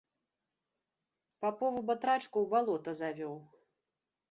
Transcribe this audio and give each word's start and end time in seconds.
Папову 1.45 1.79
батрачку 1.91 2.35
ў 2.45 2.55
балота 2.57 2.91
завёў. 3.05 3.35